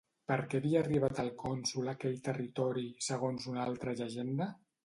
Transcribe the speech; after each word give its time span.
Per 0.29 0.35
què 0.53 0.61
havia 0.61 0.79
arribat 0.85 1.21
el 1.25 1.29
cònsol 1.43 1.91
a 1.91 1.95
aquell 1.97 2.17
territori, 2.31 2.89
segons 3.11 3.49
una 3.55 3.63
altra 3.69 3.99
llegenda? 4.01 4.53